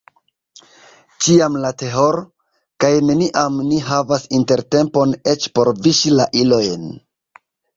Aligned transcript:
Ĉiam 1.25 1.57
la 1.65 1.71
tehoro, 1.81 2.23
kaj 2.85 2.91
neniam 3.11 3.61
ni 3.67 3.79
havas 3.93 4.27
intertempon 4.41 5.15
eĉ 5.35 5.47
por 5.59 5.73
viŝi 5.89 6.15
la 6.19 6.27
ilojn. 6.45 6.91